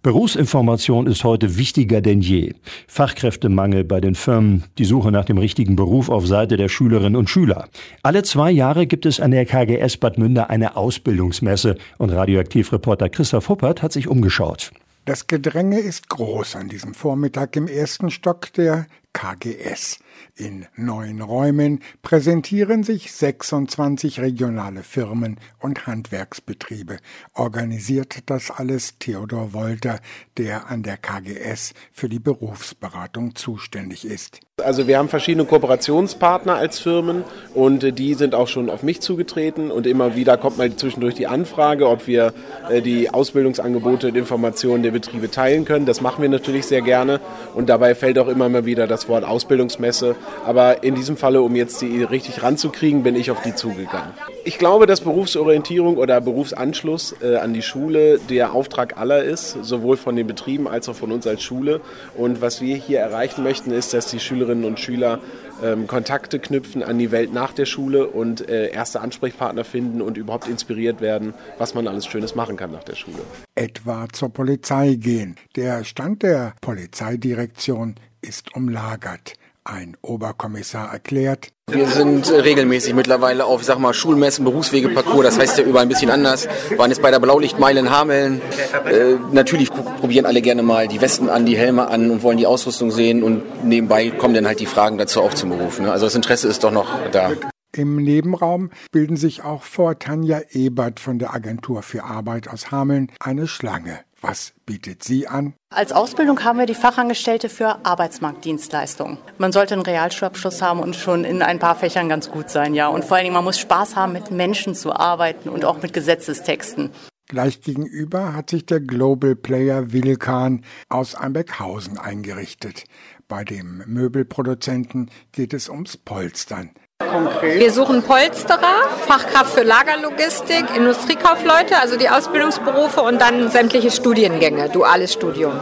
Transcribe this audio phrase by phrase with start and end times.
[0.00, 2.54] Berufsinformation ist heute wichtiger denn je.
[2.86, 7.28] Fachkräftemangel bei den Firmen, die Suche nach dem richtigen Beruf auf Seite der Schülerinnen und
[7.28, 7.68] Schüler.
[8.04, 13.48] Alle zwei Jahre gibt es an der KGS Bad Münder eine Ausbildungsmesse und Radioaktivreporter Christoph
[13.48, 14.70] Huppert hat sich umgeschaut.
[15.04, 19.98] Das Gedränge ist groß an diesem Vormittag im ersten Stock der KGS.
[20.36, 26.98] In neun Räumen präsentieren sich 26 regionale Firmen und Handwerksbetriebe.
[27.34, 30.00] Organisiert das alles Theodor Wolter,
[30.36, 34.40] der an der KGS für die Berufsberatung zuständig ist.
[34.64, 37.22] Also wir haben verschiedene Kooperationspartner als Firmen
[37.54, 41.28] und die sind auch schon auf mich zugetreten und immer wieder kommt mal zwischendurch die
[41.28, 42.32] Anfrage, ob wir
[42.68, 45.86] äh, die Ausbildungsangebote und Informationen der Betriebe teilen können.
[45.86, 47.20] Das machen wir natürlich sehr gerne
[47.54, 50.16] und dabei fällt auch immer mal wieder das Wort Ausbildungsmesse.
[50.46, 54.14] Aber in diesem Falle, um jetzt die richtig ranzukriegen, bin ich auf die zugegangen.
[54.44, 59.98] Ich glaube, dass Berufsorientierung oder Berufsanschluss äh, an die Schule der Auftrag aller ist, sowohl
[59.98, 61.82] von den Betrieben als auch von uns als Schule.
[62.16, 65.20] Und was wir hier erreichen möchten, ist, dass die Schülerinnen und Schüler
[65.62, 70.16] ähm, Kontakte knüpfen an die Welt nach der Schule und äh, erste Ansprechpartner finden und
[70.16, 73.18] überhaupt inspiriert werden, was man alles Schönes machen kann nach der Schule.
[73.54, 75.36] Etwa zur Polizei gehen.
[75.56, 79.34] Der Stand der Polizeidirektion ist umlagert.
[79.64, 85.64] Ein Oberkommissar erklärt, wir sind regelmäßig mittlerweile auf, sag mal, Schulmessen, Berufswegeparcours, das heißt ja
[85.64, 86.48] überall ein bisschen anders.
[86.70, 88.40] Wir waren jetzt bei der Blaulichtmeile in Hameln.
[88.86, 92.46] Äh, natürlich probieren alle gerne mal die Westen an, die Helme an und wollen die
[92.46, 95.78] Ausrüstung sehen und nebenbei kommen dann halt die Fragen dazu auch zum Beruf.
[95.78, 95.92] Ne?
[95.92, 97.32] Also das Interesse ist doch noch da.
[97.76, 103.12] Im Nebenraum bilden sich auch vor Tanja Ebert von der Agentur für Arbeit aus Hameln
[103.20, 104.00] eine Schlange.
[104.20, 105.54] Was bietet sie an?
[105.70, 109.18] Als Ausbildung haben wir die Fachangestellte für Arbeitsmarktdienstleistungen.
[109.38, 112.88] Man sollte einen Realschulabschluss haben und schon in ein paar Fächern ganz gut sein, ja.
[112.88, 115.92] Und vor allen Dingen, man muss Spaß haben, mit Menschen zu arbeiten und auch mit
[115.92, 116.90] Gesetzestexten.
[117.28, 122.84] Gleich gegenüber hat sich der Global Player Wilkan aus Einbeckhausen eingerichtet.
[123.28, 126.70] Bei dem Möbelproduzenten geht es ums Polstern.
[127.08, 127.60] Konkret?
[127.60, 135.12] Wir suchen Polsterer, Fachkraft für Lagerlogistik, Industriekaufleute, also die Ausbildungsberufe und dann sämtliche Studiengänge, duales
[135.12, 135.52] Studium.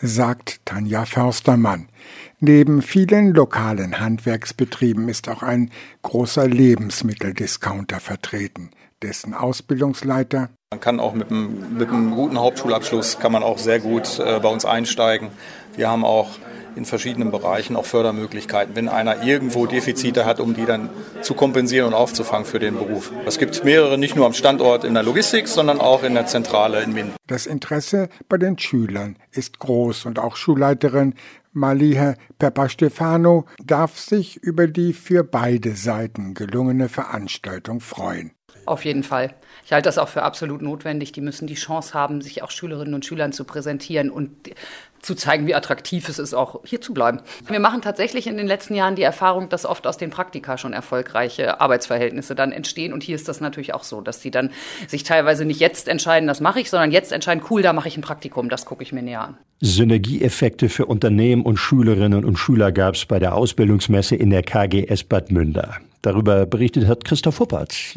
[0.00, 1.88] Sagt Tanja Förstermann.
[2.40, 5.70] Neben vielen lokalen Handwerksbetrieben ist auch ein
[6.02, 8.70] großer Lebensmitteldiscounter vertreten,
[9.02, 13.78] dessen Ausbildungsleiter man kann auch mit einem, mit einem guten Hauptschulabschluss kann man auch sehr
[13.78, 15.28] gut äh, bei uns einsteigen.
[15.76, 16.30] Wir haben auch
[16.76, 20.90] in verschiedenen Bereichen auch Fördermöglichkeiten, wenn einer irgendwo Defizite hat, um die dann
[21.20, 23.12] zu kompensieren und aufzufangen für den Beruf.
[23.26, 26.82] Es gibt mehrere, nicht nur am Standort in der Logistik, sondern auch in der Zentrale
[26.82, 27.14] in Minden.
[27.26, 31.14] Das Interesse bei den Schülern ist groß und auch Schulleiterin
[31.52, 38.32] Malihe Peppa-Stefano darf sich über die für beide Seiten gelungene Veranstaltung freuen.
[38.64, 39.34] Auf jeden Fall.
[39.64, 41.12] Ich halte das auch für absolut notwendig.
[41.12, 44.30] Die müssen die Chance haben, sich auch Schülerinnen und Schülern zu präsentieren und
[45.02, 47.20] zu zeigen, wie attraktiv es ist, auch hier zu bleiben.
[47.48, 50.72] Wir machen tatsächlich in den letzten Jahren die Erfahrung, dass oft aus den Praktika schon
[50.72, 52.92] erfolgreiche Arbeitsverhältnisse dann entstehen.
[52.92, 54.50] Und hier ist das natürlich auch so, dass die dann
[54.86, 57.96] sich teilweise nicht jetzt entscheiden, das mache ich, sondern jetzt entscheiden, cool, da mache ich
[57.96, 59.36] ein Praktikum, das gucke ich mir näher an.
[59.60, 65.04] Synergieeffekte für Unternehmen und Schülerinnen und Schüler gab es bei der Ausbildungsmesse in der KGS
[65.04, 65.78] Bad Münder.
[66.02, 67.90] Darüber berichtet hat Christoph Huppertz.